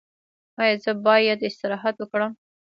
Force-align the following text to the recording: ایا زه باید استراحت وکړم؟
ایا 0.61 0.75
زه 0.83 0.91
باید 1.05 1.39
استراحت 1.49 1.95
وکړم؟ 1.99 2.31